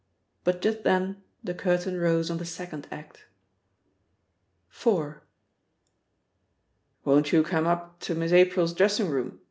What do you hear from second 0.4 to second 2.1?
But just then the curtain